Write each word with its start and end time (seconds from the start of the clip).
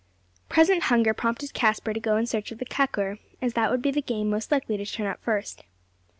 Present 0.49 0.85
hunger 0.85 1.13
prompted 1.13 1.53
Caspar 1.53 1.93
to 1.93 1.99
go 1.99 2.17
in 2.17 2.25
search 2.25 2.51
of 2.51 2.57
the 2.57 2.65
kakur, 2.65 3.19
as 3.39 3.53
that 3.53 3.69
would 3.69 3.83
be 3.83 3.91
the 3.91 4.01
game 4.01 4.31
most 4.31 4.51
likely 4.51 4.75
to 4.75 4.83
turn 4.87 5.05
up 5.05 5.21
first. 5.21 5.63